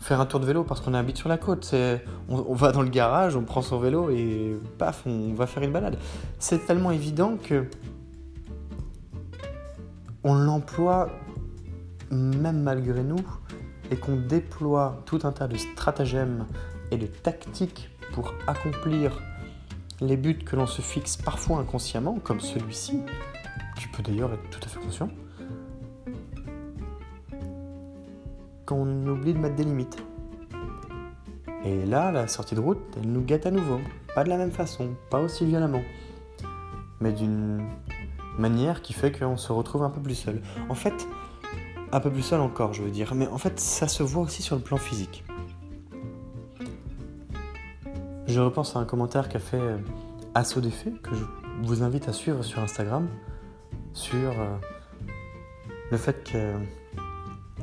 faire 0.00 0.20
un 0.20 0.26
tour 0.26 0.40
de 0.40 0.46
vélo 0.46 0.64
parce 0.64 0.80
qu'on 0.80 0.94
habite 0.94 1.16
sur 1.16 1.28
la 1.28 1.38
côte. 1.38 1.74
On, 2.28 2.44
on, 2.48 2.54
va 2.54 2.72
dans 2.72 2.82
le 2.82 2.88
garage, 2.88 3.36
on 3.36 3.42
prend 3.42 3.62
son 3.62 3.78
vélo 3.78 4.10
et 4.10 4.56
paf, 4.78 5.02
on 5.06 5.34
va 5.34 5.46
faire 5.46 5.62
une 5.62 5.72
balade. 5.72 5.98
C'est 6.38 6.66
tellement 6.66 6.90
évident 6.90 7.36
que 7.42 7.66
on 10.24 10.34
l'emploie 10.34 11.08
même 12.10 12.62
malgré 12.62 13.02
nous 13.02 13.24
et 13.90 13.96
qu'on 13.96 14.16
déploie 14.16 15.02
tout 15.06 15.20
un 15.24 15.32
tas 15.32 15.46
de 15.46 15.56
stratagèmes 15.56 16.46
et 16.90 16.96
de 16.96 17.06
tactiques 17.06 17.90
pour 18.12 18.34
accomplir 18.46 19.20
les 20.00 20.16
buts 20.16 20.38
que 20.38 20.56
l'on 20.56 20.66
se 20.66 20.82
fixe 20.82 21.16
parfois 21.16 21.58
inconsciemment, 21.58 22.18
comme 22.22 22.40
celui-ci, 22.40 23.00
tu 23.76 23.88
peux 23.88 24.02
d'ailleurs 24.02 24.32
être 24.32 24.50
tout 24.50 24.60
à 24.62 24.68
fait 24.68 24.80
conscient, 24.80 25.08
qu'on 28.64 29.06
oublie 29.06 29.32
de 29.32 29.38
mettre 29.38 29.56
des 29.56 29.64
limites. 29.64 30.02
Et 31.64 31.84
là, 31.84 32.12
la 32.12 32.28
sortie 32.28 32.54
de 32.54 32.60
route, 32.60 32.78
elle 32.96 33.10
nous 33.10 33.22
gâte 33.22 33.46
à 33.46 33.50
nouveau. 33.50 33.80
Pas 34.14 34.24
de 34.24 34.28
la 34.28 34.36
même 34.36 34.52
façon, 34.52 34.90
pas 35.10 35.20
aussi 35.20 35.44
violemment, 35.44 35.82
mais 37.00 37.12
d'une 37.12 37.66
manière 38.38 38.82
qui 38.82 38.92
fait 38.92 39.16
qu'on 39.16 39.36
se 39.36 39.52
retrouve 39.52 39.82
un 39.82 39.90
peu 39.90 40.00
plus 40.00 40.14
seul. 40.14 40.42
En 40.68 40.74
fait, 40.74 41.06
un 41.92 42.00
peu 42.00 42.10
plus 42.10 42.22
seul 42.22 42.40
encore, 42.40 42.72
je 42.72 42.82
veux 42.82 42.90
dire, 42.90 43.14
mais 43.14 43.26
en 43.28 43.38
fait, 43.38 43.58
ça 43.60 43.88
se 43.88 44.02
voit 44.02 44.22
aussi 44.22 44.42
sur 44.42 44.56
le 44.56 44.62
plan 44.62 44.76
physique. 44.76 45.24
Je 48.26 48.40
repense 48.40 48.76
à 48.76 48.80
un 48.80 48.84
commentaire 48.84 49.28
qu'a 49.28 49.38
fait 49.38 49.60
euh, 49.60 49.78
Assaut 50.34 50.60
d'effet, 50.60 50.92
que 51.02 51.14
je 51.14 51.24
vous 51.62 51.82
invite 51.82 52.08
à 52.08 52.12
suivre 52.12 52.42
sur 52.42 52.60
Instagram, 52.60 53.08
sur 53.96 54.38
euh, 54.38 54.56
le 55.90 55.96
fait 55.96 56.22
que 56.22 56.52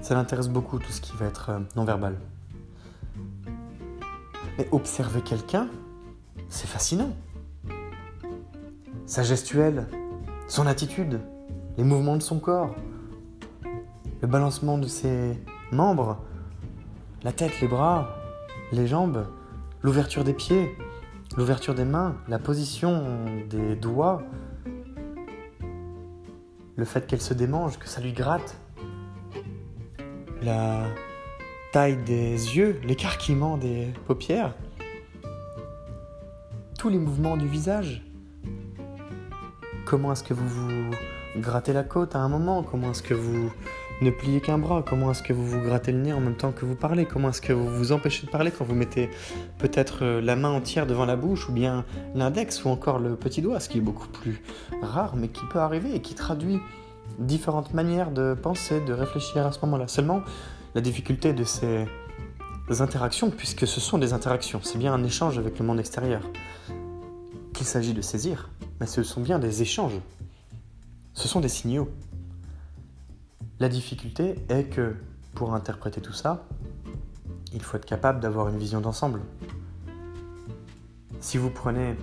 ça 0.01 0.15
l'intéresse 0.15 0.49
beaucoup 0.49 0.79
tout 0.79 0.91
ce 0.91 0.99
qui 0.99 1.15
va 1.15 1.27
être 1.27 1.51
euh, 1.51 1.59
non-verbal. 1.75 2.17
Mais 4.57 4.67
observer 4.71 5.21
quelqu'un, 5.21 5.67
c'est 6.49 6.67
fascinant. 6.67 7.15
Sa 9.05 9.21
gestuelle, 9.21 9.87
son 10.47 10.65
attitude, 10.65 11.21
les 11.77 11.83
mouvements 11.83 12.17
de 12.17 12.23
son 12.23 12.39
corps, 12.39 12.73
le 14.21 14.27
balancement 14.27 14.79
de 14.79 14.87
ses 14.87 15.39
membres, 15.71 16.17
la 17.23 17.31
tête, 17.31 17.61
les 17.61 17.67
bras, 17.67 18.09
les 18.71 18.87
jambes, 18.87 19.27
l'ouverture 19.83 20.23
des 20.23 20.33
pieds, 20.33 20.75
l'ouverture 21.37 21.75
des 21.75 21.85
mains, 21.85 22.15
la 22.27 22.39
position 22.39 23.27
des 23.49 23.75
doigts, 23.75 24.23
le 26.75 26.86
fait 26.86 27.06
qu'elle 27.08 27.22
se 27.22 27.34
démange, 27.34 27.77
que 27.80 27.88
ça 27.88 28.01
lui 28.01 28.13
gratte, 28.13 28.58
la 30.42 30.86
taille 31.72 31.98
des 31.98 32.34
yeux, 32.56 32.80
l'écarquillement 32.84 33.58
des 33.58 33.94
paupières, 34.06 34.53
tous 36.77 36.89
les 36.89 37.00
mouvements 37.00 37.38
du 37.38 37.48
visage, 37.48 38.03
Comment 39.86 40.13
est-ce 40.13 40.24
que 40.24 40.34
vous 40.34 40.48
vous 40.48 40.92
grattez 41.38 41.74
la 41.74 41.84
côte 41.84 42.15
à 42.15 42.20
un 42.20 42.30
moment? 42.30 42.63
Comment 42.63 42.92
est-ce 42.92 43.03
que 43.03 43.13
vous 43.13 43.51
ne 44.03 44.12
pliez 44.12 44.41
qu'un 44.41 44.57
bras 44.57 44.83
Comment 44.88 45.12
est-ce 45.12 45.24
que 45.24 45.33
vous 45.33 45.45
vous 45.48 45.62
grattez 45.62 45.91
le 45.91 46.00
nez 46.00 46.13
en 46.13 46.19
même 46.19 46.36
temps 46.36 46.51
que 46.51 46.65
vous 46.65 46.75
parlez? 46.75 47.05
Comment 47.05 47.29
est-ce 47.29 47.41
que 47.41 47.53
vous 47.53 47.67
vous 47.67 47.91
empêchez 47.91 48.25
de 48.25 48.31
parler 48.31 48.51
quand 48.51 48.65
vous 48.65 48.75
mettez 48.75 49.10
peut-être 49.57 50.03
euh, 50.03 50.22
la 50.22 50.36
main 50.36 50.50
entière 50.50 50.86
devant 50.86 51.05
la 51.05 51.15
bouche 51.15 51.50
ou 51.50 51.53
bien 51.53 51.86
l'index 52.13 52.65
ou 52.65 52.69
encore 52.69 53.00
le 53.00 53.15
petit 53.15 53.41
doigt, 53.41 53.60
ce 53.60 53.69
qui 53.69 53.77
est 53.77 53.81
beaucoup 53.81 54.07
plus 54.07 54.41
rare 54.81 55.15
mais 55.15 55.29
qui 55.29 55.45
peut 55.45 55.60
arriver 55.60 55.95
et 55.95 56.01
qui 56.01 56.15
traduit 56.15 56.60
différentes 57.17 57.74
manières 57.74 58.12
de 58.12 58.33
penser, 58.33 58.81
de 58.81 58.93
réfléchir 58.93 59.45
à 59.45 59.51
ce 59.51 59.60
moment-là. 59.63 59.88
Seulement, 59.88 60.22
la 60.75 60.81
difficulté 60.81 61.33
de 61.33 61.43
ces 61.43 61.86
interactions, 62.79 63.29
puisque 63.29 63.67
ce 63.67 63.79
sont 63.79 63.98
des 63.98 64.13
interactions, 64.13 64.60
c'est 64.63 64.77
bien 64.77 64.93
un 64.93 65.03
échange 65.03 65.38
avec 65.38 65.60
le 65.60 65.65
monde 65.65 65.79
extérieur, 65.79 66.22
qu'il 67.53 67.65
s'agit 67.65 67.93
de 67.93 68.01
saisir, 68.01 68.50
mais 68.79 68.88
ce 68.88 69.03
sont 69.03 69.22
bien 69.22 69.39
des 69.39 69.62
échanges. 69.62 70.00
Ce 71.13 71.27
sont 71.27 71.39
des 71.39 71.50
signaux. 71.50 71.89
La 73.63 73.70
difficulté 73.70 74.36
est 74.50 74.65
que 74.65 74.93
pour 75.36 75.53
interpréter 75.53 76.01
tout 76.01 76.12
ça, 76.12 76.46
il 77.53 77.62
faut 77.62 77.77
être 77.77 77.86
capable 77.86 78.20
d'avoir 78.20 78.50
une 78.50 78.58
vision 78.58 78.82
d'ensemble. 78.82 79.22
Si 81.22 81.38
vous 81.38 81.50
prenez, 81.50 81.96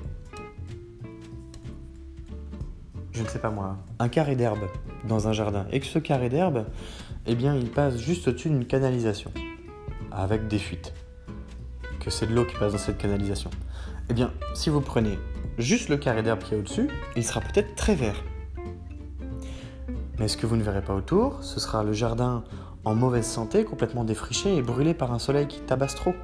je 3.13 3.23
ne 3.23 3.29
sais 3.29 3.41
pas 3.41 3.51
moi, 3.51 3.77
un 3.99 4.09
carré 4.09 4.37
d'herbe 4.37 4.71
dans 5.07 5.29
un 5.29 5.35
jardin, 5.35 5.67
et 5.71 5.81
que 5.81 5.87
ce 5.87 5.99
carré 5.99 6.31
d'herbe, 6.31 6.65
eh 7.27 7.35
bien, 7.35 7.55
il 7.55 7.69
passe 7.69 7.99
juste 7.99 8.27
au-dessus 8.29 8.49
d'une 8.49 8.65
canalisation, 8.65 9.31
avec 10.11 10.49
des 10.49 10.59
fuites, 10.59 10.95
que 12.03 12.09
c'est 12.09 12.27
de 12.27 12.35
l'eau 12.35 12.47
qui 12.47 12.57
passe 12.57 12.73
dans 12.73 12.79
cette 12.79 12.97
canalisation. 12.97 13.51
Eh 14.09 14.15
bien, 14.15 14.33
si 14.55 14.71
vous 14.71 14.81
prenez 14.81 15.19
juste 15.59 15.91
le 15.91 15.99
carré 15.99 16.23
d'herbe 16.23 16.43
qui 16.43 16.55
est 16.55 16.57
au-dessus, 16.59 16.89
il 17.17 17.23
sera 17.23 17.43
peut-être 17.43 17.75
très 17.75 17.95
vert. 17.95 18.17
Mais 20.21 20.29
ce 20.29 20.37
que 20.37 20.47
vous 20.47 20.57
ne 20.57 20.63
verrez 20.63 20.83
pas 20.83 20.95
autour, 20.95 21.43
ce 21.43 21.59
sera 21.59 21.83
le 21.83 21.95
jardin 21.95 22.45
en 22.85 22.95
mauvaise 22.95 23.27
santé, 23.27 23.65
complètement 23.65 24.05
défriché 24.05 24.55
et 24.55 24.63
brûlé 24.63 24.95
par 24.95 25.13
un 25.13 25.19
soleil 25.19 25.49
qui 25.49 25.61
tabasse 25.63 25.95
trop. 25.95 26.15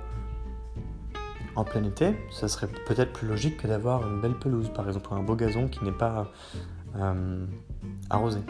En 1.56 1.64
plein 1.64 1.82
été, 1.82 2.14
ça 2.30 2.46
serait 2.46 2.68
peut-être 2.86 3.14
plus 3.14 3.26
logique 3.26 3.56
que 3.56 3.66
d'avoir 3.66 4.06
une 4.06 4.20
belle 4.20 4.38
pelouse, 4.38 4.70
par 4.74 4.86
exemple 4.86 5.08
un 5.12 5.22
beau 5.22 5.34
gazon 5.34 5.66
qui 5.66 5.82
n'est 5.82 5.92
pas 5.92 6.30
euh, 6.96 7.46
arrosé. 8.10 8.40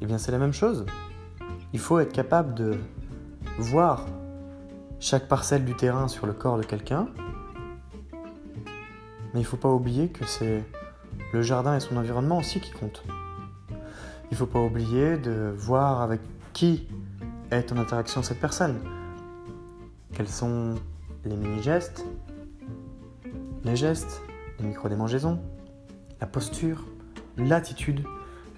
Eh 0.00 0.06
bien 0.06 0.18
c'est 0.18 0.32
la 0.32 0.38
même 0.38 0.52
chose. 0.52 0.84
Il 1.72 1.78
faut 1.78 2.00
être 2.00 2.12
capable 2.12 2.54
de 2.54 2.74
voir 3.58 4.06
chaque 4.98 5.28
parcelle 5.28 5.64
du 5.64 5.74
terrain 5.74 6.08
sur 6.08 6.26
le 6.26 6.32
corps 6.32 6.58
de 6.58 6.64
quelqu'un 6.64 7.06
mais 9.32 9.40
il 9.40 9.42
ne 9.44 9.46
faut 9.46 9.56
pas 9.56 9.68
oublier 9.68 10.08
que 10.08 10.26
c'est 10.26 10.64
le 11.32 11.42
jardin 11.42 11.76
et 11.76 11.80
son 11.80 11.96
environnement 11.96 12.38
aussi 12.38 12.60
qui 12.60 12.72
comptent. 12.72 13.04
il 13.70 14.32
ne 14.32 14.36
faut 14.36 14.46
pas 14.46 14.60
oublier 14.60 15.16
de 15.16 15.52
voir 15.56 16.02
avec 16.02 16.20
qui 16.52 16.88
est 17.50 17.72
en 17.72 17.76
interaction 17.76 18.22
cette 18.22 18.40
personne. 18.40 18.80
Quels 20.12 20.28
sont 20.28 20.74
les 21.24 21.36
mini-gestes, 21.36 22.04
les 23.64 23.76
gestes, 23.76 24.22
les 24.58 24.66
micro-démangeaisons, 24.66 25.40
la 26.20 26.26
posture, 26.26 26.84
l'attitude, 27.36 28.04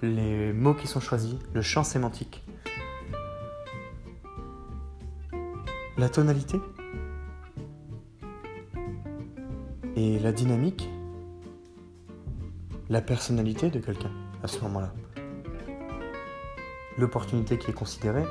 les 0.01 0.51
mots 0.53 0.73
qui 0.73 0.87
sont 0.87 0.99
choisis, 0.99 1.35
le 1.53 1.61
champ 1.61 1.83
sémantique, 1.83 2.43
la 5.97 6.09
tonalité 6.09 6.59
et 9.95 10.19
la 10.19 10.31
dynamique, 10.31 10.89
la 12.89 13.01
personnalité 13.01 13.69
de 13.69 13.79
quelqu'un 13.79 14.11
à 14.43 14.47
ce 14.47 14.59
moment-là. 14.61 14.93
L'opportunité 16.97 17.57
qui 17.57 17.71
est 17.71 17.73
considérée. 17.73 18.25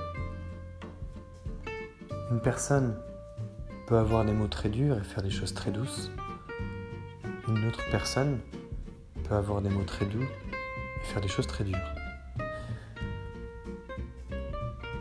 Une 2.30 2.40
personne 2.40 2.96
peut 3.86 3.96
avoir 3.96 4.24
des 4.24 4.32
mots 4.32 4.46
très 4.46 4.68
durs 4.68 4.96
et 4.96 5.04
faire 5.04 5.22
des 5.22 5.30
choses 5.30 5.54
très 5.54 5.70
douces. 5.70 6.10
Une 7.48 7.66
autre 7.66 7.80
personne 7.90 8.38
peut 9.24 9.34
avoir 9.34 9.62
des 9.62 9.68
mots 9.68 9.84
très 9.84 10.06
doux 10.06 10.22
et 10.22 11.04
faire 11.04 11.20
des 11.20 11.28
choses 11.28 11.46
très 11.46 11.64
dures. 11.64 11.78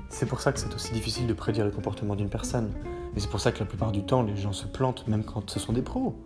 C'est 0.10 0.26
pour 0.26 0.42
ça 0.42 0.52
que 0.52 0.60
c'est 0.60 0.74
aussi 0.74 0.94
difficile 0.94 1.28
de 1.28 1.34
prédire 1.34 1.66
le 1.66 1.72
comportement 1.72 2.16
d'une 2.16 2.30
personne. 2.30 2.72
Et 3.16 3.20
c'est 3.20 3.30
pour 3.30 3.40
ça 3.40 3.52
que 3.52 3.60
la 3.60 3.66
plupart 3.66 3.92
du 3.92 4.04
temps, 4.06 4.24
les 4.24 4.36
gens 4.38 4.54
se 4.54 4.68
plantent, 4.68 5.08
même 5.08 5.24
quand 5.24 5.50
ce 5.50 5.60
sont 5.60 5.74
des 5.74 5.82
pros. 5.82 6.22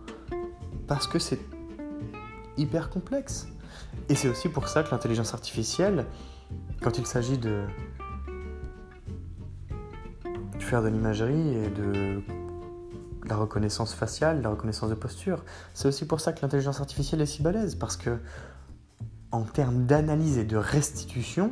Parce 0.88 1.08
que 1.08 1.18
c'est 1.18 1.40
hyper 2.58 2.90
complexe. 2.90 3.48
Et 4.10 4.16
c'est 4.16 4.28
aussi 4.28 4.50
pour 4.50 4.68
ça 4.68 4.84
que 4.84 4.92
l'intelligence 4.92 5.34
artificielle, 5.34 6.06
quand 6.82 6.98
il 6.98 7.06
s'agit 7.06 7.38
de 7.38 7.66
faire 10.60 10.82
de 10.82 10.88
l'imagerie 10.88 11.56
et 11.58 11.70
de 11.70 12.22
la 13.28 13.36
reconnaissance 13.36 13.94
faciale, 13.94 14.42
la 14.42 14.50
reconnaissance 14.50 14.90
de 14.90 14.96
posture, 14.96 15.44
c'est 15.74 15.88
aussi 15.88 16.06
pour 16.06 16.20
ça 16.20 16.34
que 16.34 16.42
l'intelligence 16.42 16.80
artificielle 16.80 17.22
est 17.22 17.26
si 17.26 17.42
balèze, 17.42 17.76
parce 17.76 17.98
que 17.98 18.18
en 19.32 19.44
termes 19.44 19.86
d'analyse 19.86 20.38
et 20.38 20.44
de 20.44 20.58
restitution, 20.58 21.52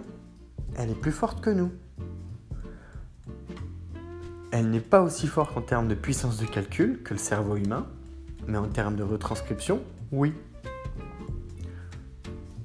elle 0.75 0.89
est 0.89 0.99
plus 0.99 1.11
forte 1.11 1.41
que 1.41 1.49
nous. 1.49 1.71
Elle 4.51 4.69
n'est 4.69 4.79
pas 4.79 5.01
aussi 5.01 5.27
forte 5.27 5.57
en 5.57 5.61
termes 5.61 5.87
de 5.87 5.95
puissance 5.95 6.37
de 6.37 6.45
calcul 6.45 7.01
que 7.03 7.13
le 7.13 7.19
cerveau 7.19 7.55
humain, 7.55 7.87
mais 8.47 8.57
en 8.57 8.67
termes 8.67 8.95
de 8.95 9.03
retranscription, 9.03 9.81
oui. 10.11 10.33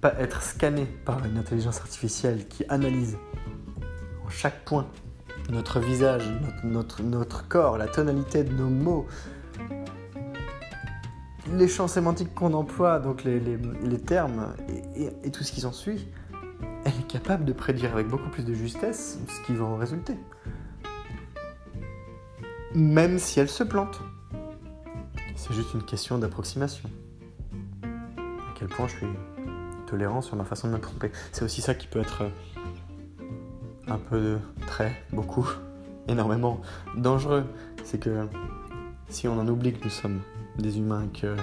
Pas 0.00 0.14
être 0.18 0.42
scanné 0.42 0.84
par 0.84 1.24
une 1.24 1.38
intelligence 1.38 1.80
artificielle 1.80 2.46
qui 2.46 2.64
analyse 2.68 3.16
en 4.24 4.30
chaque 4.30 4.64
point 4.64 4.86
notre 5.50 5.80
visage, 5.80 6.22
notre, 6.62 7.02
notre, 7.02 7.48
corps, 7.48 7.78
la 7.78 7.86
tonalité 7.86 8.44
de 8.44 8.52
nos 8.52 8.68
mots, 8.68 9.06
les 11.54 11.68
champs 11.68 11.88
sémantiques 11.88 12.34
qu'on 12.34 12.52
emploie, 12.52 12.98
donc 12.98 13.24
les, 13.24 13.40
les, 13.40 13.98
termes 13.98 14.54
et, 14.94 15.08
et, 15.24 15.30
tout 15.30 15.42
ce 15.42 15.52
qui 15.52 15.62
s'ensuit, 15.62 16.06
elle 16.84 16.92
est 16.92 17.06
capable 17.06 17.44
de 17.44 17.52
prédire 17.52 17.92
avec 17.92 18.08
beaucoup 18.08 18.28
plus 18.28 18.44
de 18.44 18.52
justesse 18.52 19.18
ce 19.26 19.46
qui 19.46 19.54
va 19.54 19.64
en 19.64 19.76
résulter. 19.76 20.18
Même 22.74 23.18
si 23.18 23.40
elle 23.40 23.48
se 23.48 23.64
plante. 23.64 24.00
C'est 25.34 25.54
juste 25.54 25.72
une 25.72 25.84
question 25.84 26.18
d'approximation. 26.18 26.90
À 27.82 28.54
quel 28.58 28.68
point 28.68 28.86
je 28.86 28.96
suis 28.96 29.06
tolérant 29.88 30.20
sur 30.20 30.36
ma 30.36 30.44
façon 30.44 30.68
de 30.68 30.72
me 30.74 30.78
tromper. 30.78 31.10
C'est 31.32 31.44
aussi 31.44 31.60
ça 31.60 31.74
qui 31.74 31.86
peut 31.86 32.00
être 32.00 32.24
un 33.88 33.98
peu 33.98 34.20
de 34.20 34.38
très, 34.66 34.92
beaucoup, 35.12 35.48
énormément 36.08 36.60
dangereux. 36.96 37.44
C'est 37.84 37.98
que 37.98 38.26
si 39.08 39.28
on 39.28 39.38
en 39.38 39.48
oublie 39.48 39.72
que 39.72 39.84
nous 39.84 39.90
sommes 39.90 40.20
des 40.58 40.78
humains 40.78 41.08
que 41.08 41.36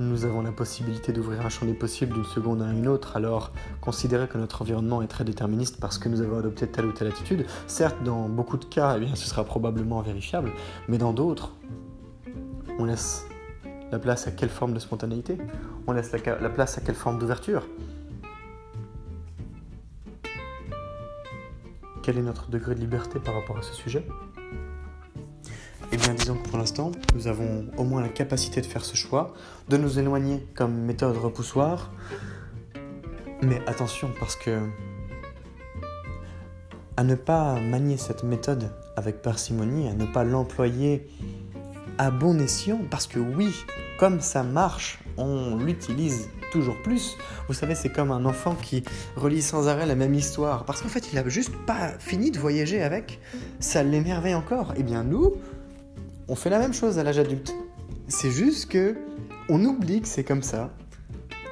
nous 0.00 0.24
avons 0.24 0.42
la 0.42 0.50
possibilité 0.50 1.12
d'ouvrir 1.12 1.46
un 1.46 1.48
champ 1.48 1.66
des 1.66 1.74
possibles 1.74 2.14
d'une 2.14 2.24
seconde 2.24 2.62
à 2.62 2.70
une 2.72 2.88
autre, 2.88 3.16
alors 3.16 3.52
considérer 3.80 4.26
que 4.26 4.38
notre 4.38 4.62
environnement 4.62 5.02
est 5.02 5.06
très 5.06 5.24
déterministe 5.24 5.78
parce 5.80 5.98
que 5.98 6.08
nous 6.08 6.20
avons 6.20 6.38
adopté 6.38 6.66
telle 6.66 6.86
ou 6.86 6.92
telle 6.92 7.08
attitude, 7.08 7.46
certes 7.68 8.02
dans 8.02 8.28
beaucoup 8.28 8.56
de 8.56 8.64
cas, 8.64 8.94
eh 8.96 9.00
bien, 9.00 9.14
ce 9.14 9.26
sera 9.28 9.44
probablement 9.44 10.00
vérifiable, 10.02 10.50
mais 10.88 10.98
dans 10.98 11.12
d'autres, 11.12 11.52
on 12.78 12.84
laisse 12.84 13.24
la 13.90 13.98
place 13.98 14.26
à 14.26 14.30
quelle 14.30 14.48
forme 14.48 14.74
de 14.74 14.78
spontanéité? 14.78 15.38
On 15.86 15.92
laisse 15.92 16.12
la 16.12 16.50
place 16.50 16.78
à 16.78 16.80
quelle 16.80 16.94
forme 16.94 17.18
d'ouverture? 17.18 17.66
Quel 22.02 22.18
est 22.18 22.22
notre 22.22 22.50
degré 22.50 22.74
de 22.74 22.80
liberté 22.80 23.18
par 23.18 23.34
rapport 23.34 23.56
à 23.56 23.62
ce 23.62 23.72
sujet? 23.72 24.06
Eh 25.92 25.96
bien, 25.96 26.12
disons 26.12 26.36
que 26.36 26.48
pour 26.48 26.58
l'instant, 26.58 26.90
nous 27.14 27.28
avons 27.28 27.66
au 27.76 27.84
moins 27.84 28.02
la 28.02 28.08
capacité 28.08 28.60
de 28.60 28.66
faire 28.66 28.84
ce 28.84 28.96
choix, 28.96 29.32
de 29.68 29.76
nous 29.76 29.98
éloigner 29.98 30.46
comme 30.54 30.74
méthode 30.74 31.16
repoussoire. 31.16 31.92
Mais 33.42 33.62
attention, 33.66 34.10
parce 34.18 34.36
que 34.36 34.58
à 36.96 37.04
ne 37.04 37.14
pas 37.14 37.60
manier 37.60 37.96
cette 37.96 38.22
méthode 38.22 38.70
avec 38.96 39.22
parcimonie, 39.22 39.88
à 39.88 39.94
ne 39.94 40.06
pas 40.06 40.24
l'employer 40.24 41.08
à 41.98 42.10
bon 42.10 42.40
escient, 42.40 42.80
parce 42.90 43.06
que 43.06 43.18
oui, 43.18 43.54
comme 43.98 44.20
ça 44.20 44.42
marche, 44.42 44.98
on 45.16 45.56
l'utilise 45.56 46.28
toujours 46.52 46.76
plus. 46.82 47.16
Vous 47.48 47.54
savez, 47.54 47.74
c'est 47.74 47.90
comme 47.90 48.10
un 48.10 48.24
enfant 48.24 48.54
qui 48.54 48.84
relit 49.16 49.42
sans 49.42 49.68
arrêt 49.68 49.86
la 49.86 49.94
même 49.94 50.14
histoire, 50.14 50.64
parce 50.64 50.82
qu'en 50.82 50.88
fait, 50.88 51.12
il 51.12 51.18
a 51.18 51.28
juste 51.28 51.54
pas 51.66 51.90
fini 51.98 52.30
de 52.30 52.38
voyager 52.38 52.82
avec. 52.82 53.20
Ça 53.60 53.82
l'émerveille 53.82 54.34
encore. 54.34 54.74
Eh 54.76 54.82
bien, 54.82 55.02
nous, 55.04 55.34
on 56.28 56.34
fait 56.36 56.50
la 56.50 56.58
même 56.58 56.74
chose 56.74 56.98
à 56.98 57.04
l'âge 57.04 57.18
adulte. 57.18 57.54
C'est 58.08 58.30
juste 58.30 58.70
que 58.70 58.96
on 59.48 59.64
oublie 59.64 60.00
que 60.00 60.08
c'est 60.08 60.24
comme 60.24 60.42
ça. 60.42 60.70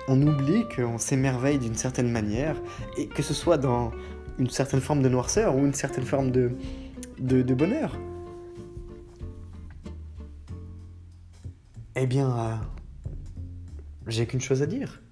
On 0.08 0.20
oublie 0.26 0.64
qu'on 0.74 0.98
s'émerveille 0.98 1.58
d'une 1.58 1.74
certaine 1.74 2.10
manière, 2.10 2.56
et 2.96 3.06
que 3.06 3.22
ce 3.22 3.34
soit 3.34 3.58
dans 3.58 3.92
une 4.38 4.50
certaine 4.50 4.80
forme 4.80 5.02
de 5.02 5.08
noirceur 5.08 5.54
ou 5.56 5.64
une 5.64 5.74
certaine 5.74 6.04
forme 6.04 6.30
de, 6.30 6.52
bonheur. 7.54 7.96
Eh 11.94 12.06
bien, 12.06 12.38
euh, 12.38 12.56
j'ai 14.06 14.26
qu'une 14.26 14.40
chose 14.40 14.62
à 14.62 14.66
dire. 14.66 15.02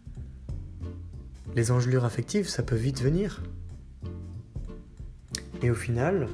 Les 1.55 1.73
engelures 1.73 2.07
affectives, 2.07 2.49
ça 2.49 2.63
peut 2.63 2.77
vite 2.77 3.03
venir. 3.03 3.43
Et 5.61 5.71
au 5.71 5.75
final, 5.75 6.29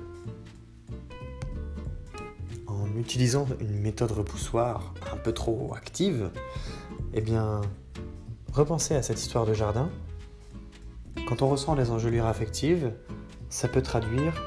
en 2.68 2.86
utilisant 2.96 3.48
une 3.60 3.80
méthode 3.80 4.12
repoussoire 4.12 4.94
un 5.12 5.16
peu 5.16 5.32
trop 5.32 5.74
active, 5.74 6.30
eh 7.12 7.20
bien, 7.20 7.60
repensez 8.52 8.94
à 8.94 9.02
cette 9.02 9.20
histoire 9.20 9.46
de 9.46 9.54
jardin. 9.54 9.90
Quand 11.26 11.42
on 11.42 11.48
ressent 11.48 11.74
les 11.74 11.90
engelures 11.90 12.26
affectives, 12.26 12.92
ça 13.50 13.66
peut 13.66 13.82
traduire 13.82 14.40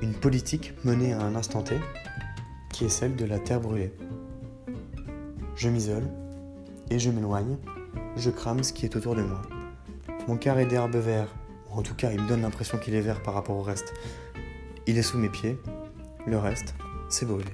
une 0.00 0.14
politique 0.14 0.72
menée 0.82 1.12
à 1.12 1.20
un 1.20 1.34
instant 1.34 1.62
T, 1.62 1.78
qui 2.74 2.86
est 2.86 2.88
celle 2.88 3.14
de 3.14 3.24
la 3.24 3.38
terre 3.38 3.60
brûlée 3.60 3.92
je 5.54 5.68
m'isole 5.68 6.10
et 6.90 6.98
je 6.98 7.10
m'éloigne, 7.10 7.56
je 8.16 8.30
crame 8.30 8.64
ce 8.64 8.72
qui 8.72 8.84
est 8.84 8.96
autour 8.96 9.14
de 9.14 9.22
moi. 9.22 9.40
Mon 10.26 10.36
carré 10.36 10.66
d'herbe 10.66 10.96
vert, 10.96 11.28
ou 11.70 11.78
en 11.78 11.82
tout 11.82 11.94
cas 11.94 12.10
il 12.10 12.20
me 12.20 12.28
donne 12.28 12.42
l'impression 12.42 12.78
qu'il 12.78 12.94
est 12.96 13.00
vert 13.00 13.22
par 13.22 13.34
rapport 13.34 13.56
au 13.56 13.62
reste, 13.62 13.94
il 14.88 14.98
est 14.98 15.02
sous 15.02 15.18
mes 15.18 15.28
pieds, 15.28 15.56
le 16.26 16.36
reste, 16.36 16.74
c'est 17.08 17.26
brûlé. 17.26 17.50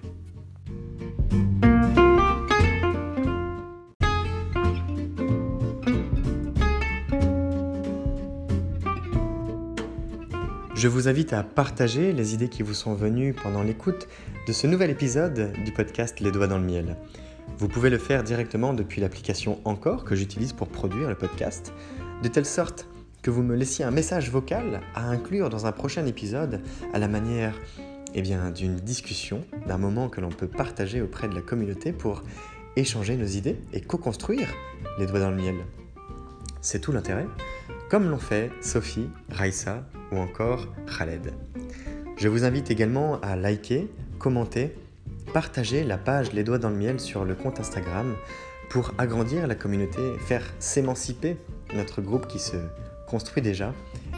Je 10.80 10.88
vous 10.88 11.08
invite 11.08 11.34
à 11.34 11.42
partager 11.42 12.14
les 12.14 12.32
idées 12.32 12.48
qui 12.48 12.62
vous 12.62 12.72
sont 12.72 12.94
venues 12.94 13.34
pendant 13.34 13.62
l'écoute 13.62 14.08
de 14.46 14.52
ce 14.54 14.66
nouvel 14.66 14.88
épisode 14.88 15.52
du 15.62 15.72
podcast 15.72 16.20
Les 16.20 16.32
Doigts 16.32 16.46
dans 16.46 16.56
le 16.56 16.64
Miel. 16.64 16.96
Vous 17.58 17.68
pouvez 17.68 17.90
le 17.90 17.98
faire 17.98 18.22
directement 18.22 18.72
depuis 18.72 19.02
l'application 19.02 19.60
Encore 19.66 20.04
que 20.04 20.14
j'utilise 20.14 20.54
pour 20.54 20.68
produire 20.68 21.10
le 21.10 21.16
podcast, 21.16 21.74
de 22.22 22.28
telle 22.28 22.46
sorte 22.46 22.88
que 23.20 23.30
vous 23.30 23.42
me 23.42 23.56
laissiez 23.56 23.84
un 23.84 23.90
message 23.90 24.30
vocal 24.30 24.80
à 24.94 25.06
inclure 25.06 25.50
dans 25.50 25.66
un 25.66 25.72
prochain 25.72 26.06
épisode 26.06 26.62
à 26.94 26.98
la 26.98 27.08
manière 27.08 27.54
eh 28.14 28.22
d'une 28.22 28.76
discussion, 28.76 29.44
d'un 29.66 29.76
moment 29.76 30.08
que 30.08 30.22
l'on 30.22 30.30
peut 30.30 30.48
partager 30.48 31.02
auprès 31.02 31.28
de 31.28 31.34
la 31.34 31.42
communauté 31.42 31.92
pour 31.92 32.22
échanger 32.76 33.18
nos 33.18 33.26
idées 33.26 33.60
et 33.74 33.82
co-construire 33.82 34.48
les 34.98 35.04
doigts 35.04 35.20
dans 35.20 35.30
le 35.30 35.36
miel. 35.36 35.56
C'est 36.62 36.80
tout 36.80 36.90
l'intérêt, 36.90 37.26
comme 37.90 38.08
l'ont 38.08 38.16
fait 38.16 38.50
Sophie, 38.62 39.10
Raissa 39.28 39.84
ou 40.12 40.18
encore 40.18 40.68
Khaled. 40.86 41.32
Je 42.16 42.28
vous 42.28 42.44
invite 42.44 42.70
également 42.70 43.20
à 43.20 43.36
liker, 43.36 43.88
commenter 44.18 44.74
partager 45.32 45.84
la 45.84 45.96
page 45.96 46.32
Les 46.32 46.44
Doigts 46.44 46.58
dans 46.58 46.70
le 46.70 46.76
Miel 46.76 47.00
sur 47.00 47.24
le 47.24 47.34
compte 47.34 47.60
Instagram 47.60 48.14
pour 48.68 48.92
agrandir 48.98 49.46
la 49.46 49.54
communauté, 49.54 50.00
faire 50.18 50.44
s'émanciper 50.58 51.36
notre 51.74 52.00
groupe 52.00 52.26
qui 52.26 52.38
se 52.38 52.56
construit 53.06 53.42
déjà 53.42 53.72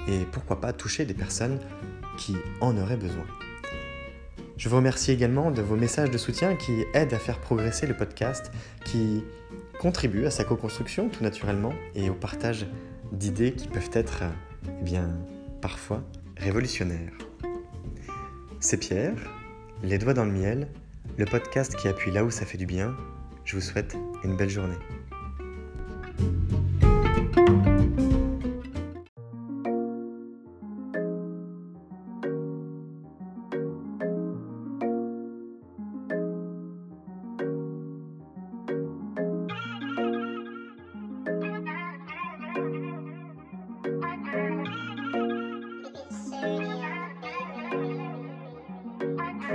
et 0.09 0.20
pourquoi 0.33 0.61
pas 0.61 0.72
toucher 0.72 1.05
des 1.05 1.14
personnes 1.14 1.59
qui 2.18 2.37
en 2.61 2.76
auraient 2.76 2.96
besoin. 2.96 3.24
Je 4.57 4.68
vous 4.68 4.76
remercie 4.76 5.11
également 5.11 5.50
de 5.50 5.62
vos 5.62 5.76
messages 5.76 6.11
de 6.11 6.18
soutien 6.18 6.57
qui 6.57 6.85
aident 6.94 7.14
à 7.14 7.18
faire 7.18 7.38
progresser 7.38 7.87
le 7.87 7.94
podcast, 7.94 8.52
qui 8.85 9.24
contribuent 9.81 10.26
à 10.26 10.31
sa 10.31 10.44
co-construction 10.44 11.09
tout 11.09 11.22
naturellement 11.22 11.72
et 11.94 12.11
au 12.11 12.14
partage 12.14 12.66
d'idées 13.11 13.52
qui 13.52 13.68
peuvent 13.68 13.90
être, 13.92 14.22
eh 14.66 14.85
bien, 14.85 15.09
parfois 15.62 16.03
révolutionnaires. 16.37 17.16
C'est 18.61 18.77
Pierre, 18.77 19.14
Les 19.83 19.96
Doigts 19.96 20.12
dans 20.12 20.25
le 20.25 20.33
Miel, 20.33 20.68
le 21.16 21.25
podcast 21.25 21.77
qui 21.77 21.88
appuie 21.88 22.11
là 22.11 22.25
où 22.25 22.31
ça 22.31 22.44
fait 22.44 22.59
du 22.59 22.66
bien. 22.66 22.94
Je 23.44 23.55
vous 23.57 23.62
souhaite 23.62 23.96
une 24.25 24.37
belle 24.37 24.51
journée. 24.51 24.77